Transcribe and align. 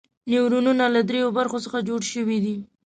نیورونونه 0.29 0.83
له 0.95 1.01
دریو 1.09 1.35
برخو 1.37 1.57
څخه 1.65 1.85
جوړ 1.89 2.01
شوي 2.13 2.37
دي. 2.45 2.55